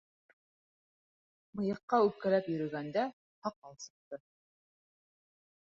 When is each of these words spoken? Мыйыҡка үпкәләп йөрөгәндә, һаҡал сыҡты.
Мыйыҡка 1.59 1.99
үпкәләп 2.07 2.49
йөрөгәндә, 2.55 3.05
һаҡал 3.47 3.79
сыҡты. 3.87 4.23